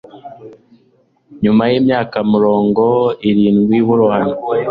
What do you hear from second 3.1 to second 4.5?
irindwi burohamye.